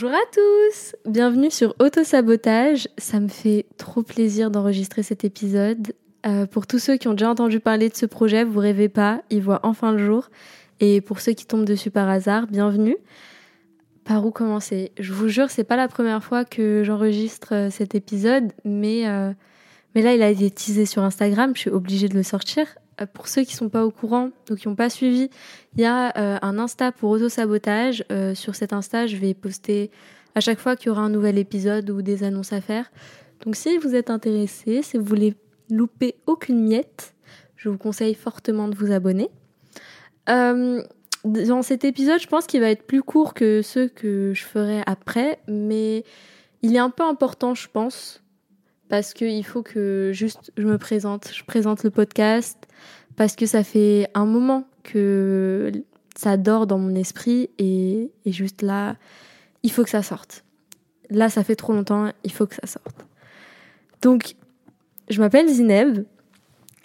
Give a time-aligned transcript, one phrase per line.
[0.00, 2.86] Bonjour à tous Bienvenue sur Autosabotage.
[2.98, 5.92] Ça me fait trop plaisir d'enregistrer cet épisode.
[6.24, 9.22] Euh, pour tous ceux qui ont déjà entendu parler de ce projet, vous rêvez pas,
[9.28, 10.30] il voit enfin le jour.
[10.78, 12.96] Et pour ceux qui tombent dessus par hasard, bienvenue.
[14.04, 14.92] Par où commencer?
[15.00, 19.32] Je vous jure, c'est pas la première fois que j'enregistre euh, cet épisode, mais, euh,
[19.96, 22.68] mais là il a été teasé sur Instagram, je suis obligée de le sortir.
[23.00, 25.30] Euh, pour ceux qui sont pas au courant, donc qui n'ont pas suivi,
[25.76, 28.04] il y a euh, un Insta pour auto-sabotage.
[28.10, 29.90] Euh, sur cet Insta, je vais poster
[30.34, 32.90] à chaque fois qu'il y aura un nouvel épisode ou des annonces à faire.
[33.44, 35.34] Donc si vous êtes intéressé, si vous voulez
[35.70, 37.14] louper aucune miette,
[37.56, 39.30] je vous conseille fortement de vous abonner.
[40.26, 44.82] dans cet épisode, je pense qu'il va être plus court que ceux que je ferai
[44.86, 46.04] après, mais
[46.62, 48.22] il est un peu important, je pense,
[48.88, 52.56] parce qu'il faut que juste je me présente, je présente le podcast,
[53.16, 55.72] parce que ça fait un moment que
[56.16, 58.96] ça dort dans mon esprit et, juste là,
[59.62, 60.44] il faut que ça sorte.
[61.10, 63.06] Là, ça fait trop longtemps, il faut que ça sorte.
[64.02, 64.34] Donc,
[65.08, 66.04] je m'appelle Zineb,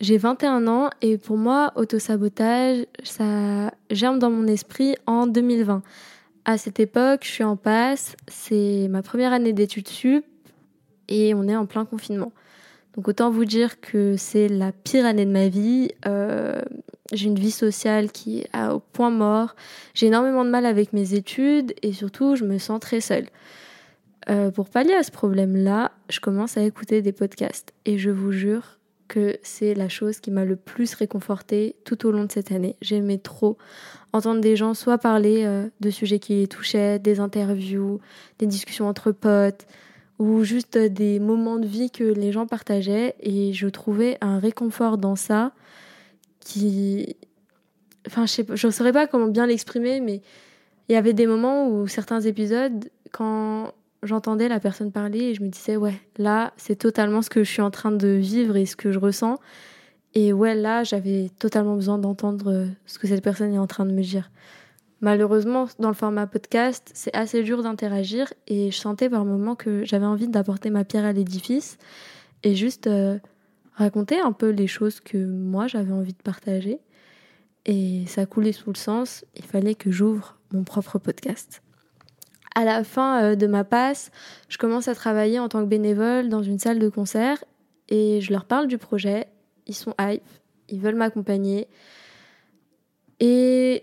[0.00, 5.82] j'ai 21 ans et pour moi, autosabotage, ça germe dans mon esprit en 2020.
[6.44, 10.24] À cette époque, je suis en passe, c'est ma première année d'études sup
[11.08, 12.32] et on est en plein confinement.
[12.94, 15.90] Donc autant vous dire que c'est la pire année de ma vie.
[16.06, 16.60] Euh,
[17.12, 19.54] j'ai une vie sociale qui est au point mort.
[19.94, 23.26] J'ai énormément de mal avec mes études et surtout je me sens très seule.
[24.28, 28.32] Euh, pour pallier à ce problème-là, je commence à écouter des podcasts et je vous
[28.32, 32.52] jure que c'est la chose qui m'a le plus réconfortée tout au long de cette
[32.52, 32.76] année.
[32.82, 33.56] J'aimais trop
[34.12, 38.00] entendre des gens soit parler euh, de sujets qui les touchaient, des interviews,
[38.38, 39.66] des discussions entre potes,
[40.18, 43.14] ou juste des moments de vie que les gens partageaient.
[43.20, 45.52] Et je trouvais un réconfort dans ça
[46.40, 47.16] qui
[48.06, 50.22] enfin je sais je saurais pas comment bien l'exprimer mais
[50.88, 53.72] il y avait des moments où certains épisodes quand
[54.02, 57.50] j'entendais la personne parler et je me disais ouais là c'est totalement ce que je
[57.50, 59.38] suis en train de vivre et ce que je ressens.
[60.14, 63.92] Et ouais là j'avais totalement besoin d'entendre ce que cette personne est en train de
[63.92, 64.30] me dire
[65.00, 69.84] Malheureusement, dans le format podcast, c'est assez dur d'interagir et je sentais par moments que
[69.84, 71.78] j'avais envie d'apporter ma pierre à l'édifice
[72.42, 73.18] et juste euh,
[73.74, 76.80] raconter un peu les choses que moi j'avais envie de partager.
[77.64, 81.62] Et ça coulait sous le sens, il fallait que j'ouvre mon propre podcast.
[82.56, 84.10] À la fin euh, de ma passe,
[84.48, 87.44] je commence à travailler en tant que bénévole dans une salle de concert
[87.88, 89.28] et je leur parle du projet.
[89.68, 90.26] Ils sont hype,
[90.68, 91.68] ils veulent m'accompagner.
[93.20, 93.82] Et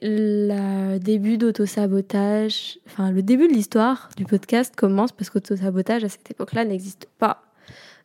[1.06, 6.66] début d'autosabotage, enfin le début de l'histoire du podcast commence parce qu'autosabotage à cette époque-là
[6.66, 7.44] n'existe pas.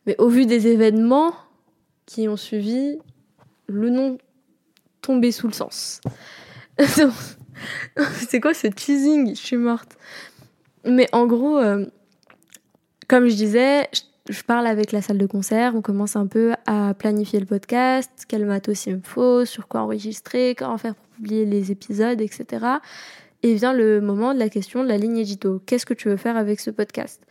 [0.05, 1.33] Mais au vu des événements
[2.05, 2.99] qui ont suivi,
[3.67, 4.19] le nom
[5.01, 5.99] tombait sous le sens.
[8.29, 9.29] C'est quoi ce teasing?
[9.35, 9.97] Je suis morte.
[10.85, 11.85] Mais en gros, euh,
[13.07, 14.01] comme je disais, je
[14.45, 18.45] parle avec la salle de concert, on commence un peu à planifier le podcast, quel
[18.45, 22.65] matos il me faut, sur quoi enregistrer, comment faire pour publier les épisodes, etc.
[23.43, 25.61] Et vient le moment de la question de la ligne édito.
[25.65, 27.21] Qu'est-ce que tu veux faire avec ce podcast?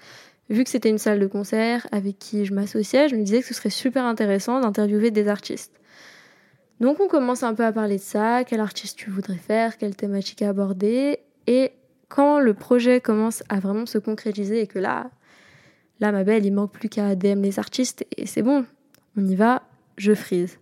[0.49, 3.47] Vu que c'était une salle de concert avec qui je m'associais, je me disais que
[3.47, 5.81] ce serait super intéressant d'interviewer des artistes.
[6.81, 9.95] Donc on commence un peu à parler de ça, quel artiste tu voudrais faire, quelle
[9.95, 11.21] thématique aborder.
[11.47, 11.71] Et
[12.09, 15.11] quand le projet commence à vraiment se concrétiser et que là,
[16.01, 18.65] Là, ma belle, il manque plus qu'à DM les artistes et c'est bon.
[19.17, 19.63] On y va,
[19.97, 20.59] je frise.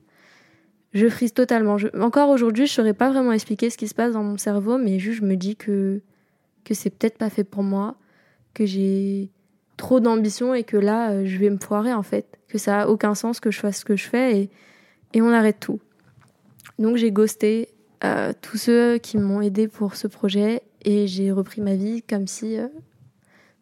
[0.92, 1.76] Je frise totalement.
[2.00, 4.98] Encore aujourd'hui, je saurais pas vraiment expliquer ce qui se passe dans mon cerveau, mais
[4.98, 6.00] juste je me dis que,
[6.64, 7.96] que c'est peut-être pas fait pour moi,
[8.54, 9.30] que j'ai
[9.76, 12.38] trop d'ambition et que là, euh, je vais me foirer en fait.
[12.48, 14.50] Que ça a aucun sens que je fasse ce que je fais et,
[15.12, 15.80] et on arrête tout.
[16.78, 17.68] Donc j'ai ghosté
[18.04, 22.26] euh, tous ceux qui m'ont aidé pour ce projet et j'ai repris ma vie comme
[22.26, 22.68] si euh,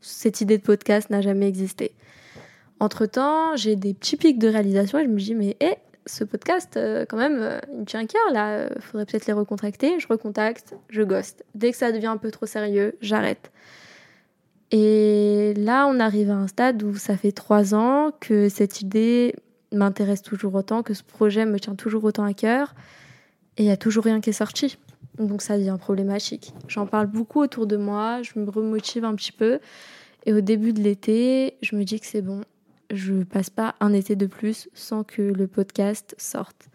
[0.06, 1.92] cette idée de podcast n'a jamais existé.
[2.80, 5.74] Entre-temps, j'ai des petits pics de réalisation et je me dis, mais hé,
[6.06, 9.26] ce podcast, euh, quand même, euh, il me tient un cœur là, euh, faudrait peut-être
[9.26, 9.98] les recontacter.
[9.98, 11.44] Je recontacte, je ghost.
[11.54, 13.50] Dès que ça devient un peu trop sérieux, j'arrête.
[14.70, 19.34] Et là, on arrive à un stade où ça fait trois ans que cette idée
[19.72, 22.74] m'intéresse toujours autant, que ce projet me tient toujours autant à cœur,
[23.56, 24.78] et il n'y a toujours rien qui est sorti.
[25.18, 26.52] Donc ça devient problématique.
[26.68, 29.60] J'en parle beaucoup autour de moi, je me remotive un petit peu.
[30.26, 32.42] Et au début de l'été, je me dis que c'est bon,
[32.90, 36.68] je passe pas un été de plus sans que le podcast sorte.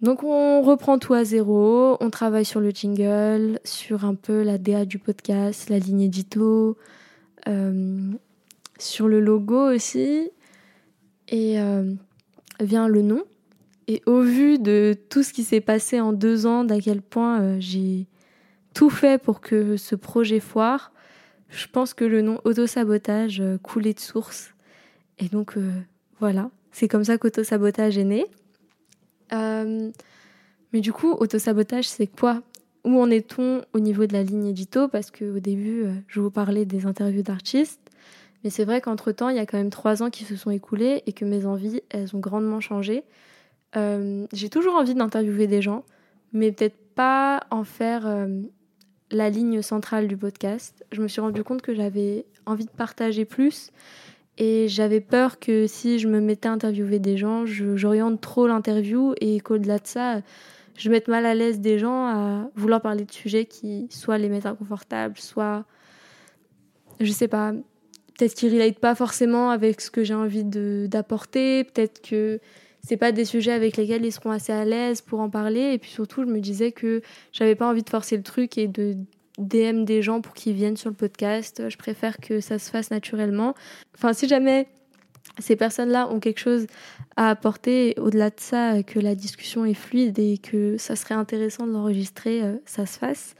[0.00, 4.56] Donc on reprend tout à zéro, on travaille sur le jingle, sur un peu la
[4.56, 6.78] DA du podcast, la ligne édito,
[7.46, 8.12] euh,
[8.78, 10.30] sur le logo aussi,
[11.28, 11.92] et euh,
[12.60, 13.22] vient le nom.
[13.90, 17.40] Et au vu de tout ce qui s'est passé en deux ans, d'à quel point
[17.40, 18.06] euh, j'ai
[18.72, 20.92] tout fait pour que ce projet foire,
[21.48, 24.54] je pense que le nom auto-sabotage euh, coulait de source.
[25.18, 25.72] Et donc euh,
[26.20, 28.26] voilà, c'est comme ça qu'auto-sabotage est né.
[29.32, 29.90] Euh,
[30.72, 32.44] mais du coup, auto-sabotage, c'est quoi?
[32.84, 34.86] Où en est-on au niveau de la ligne édito?
[34.86, 37.80] Parce qu'au début, je vous parlais des interviews d'artistes.
[38.44, 41.02] Mais c'est vrai qu'entre-temps, il y a quand même trois ans qui se sont écoulés
[41.06, 43.02] et que mes envies, elles ont grandement changé.
[43.74, 45.84] J'ai toujours envie d'interviewer des gens,
[46.32, 48.26] mais peut-être pas en faire
[49.10, 50.84] la ligne centrale du podcast.
[50.92, 53.70] Je me suis rendu compte que j'avais envie de partager plus
[54.38, 59.14] et j'avais peur que si je me mettais à interviewer des gens, j'oriente trop l'interview
[59.20, 60.20] et qu'au-delà de ça,
[60.76, 64.28] je mette mal à l'aise des gens à vouloir parler de sujets qui soit les
[64.28, 65.64] mettent inconfortables, soit
[67.00, 67.52] je sais pas,
[68.16, 72.40] peut-être qu'ils relate pas forcément avec ce que j'ai envie d'apporter, peut-être que
[72.82, 75.72] c'est pas des sujets avec lesquels ils seront assez à l'aise pour en parler.
[75.72, 78.68] Et puis surtout, je me disais que j'avais pas envie de forcer le truc et
[78.68, 78.96] de
[79.38, 81.68] DM des gens pour qu'ils viennent sur le podcast.
[81.68, 83.54] Je préfère que ça se fasse naturellement.
[83.96, 84.68] Enfin, si jamais
[85.38, 86.66] ces personnes-là ont quelque chose
[87.16, 91.66] à apporter, au-delà de ça, que la discussion est fluide et que ça serait intéressant
[91.66, 93.34] de l'enregistrer, euh, ça se fasse.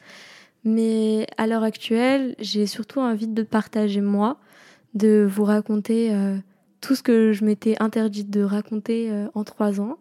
[0.65, 4.39] Mais à l'heure actuelle, j'ai surtout envie de partager moi,
[4.95, 6.37] de vous raconter euh,
[6.81, 9.99] tout ce que je m'étais interdite de raconter euh, en trois ans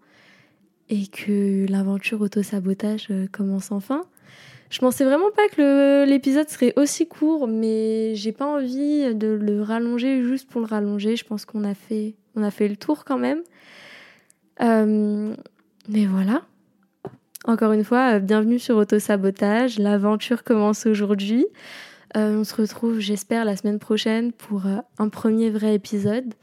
[0.89, 4.05] et que l'aventure auto-sabotage euh, commence enfin.
[4.69, 9.63] Je pensais vraiment pas que l'épisode serait aussi court, mais j'ai pas envie de le
[9.63, 11.15] rallonger juste pour le rallonger.
[11.15, 13.41] Je pense qu'on a fait, on a fait le tour quand même.
[14.61, 15.35] Euh,
[15.87, 16.43] mais voilà.
[17.45, 19.79] Encore une fois, bienvenue sur Auto-Sabotage.
[19.79, 21.47] L'aventure commence aujourd'hui.
[22.13, 24.63] on se retrouve, j'espère, la semaine prochaine pour
[24.99, 26.35] un premier vrai épisode.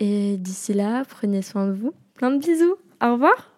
[0.00, 1.92] Et d'ici là, prenez soin de vous.
[2.14, 2.76] Plein de bisous.
[3.02, 3.49] Au revoir.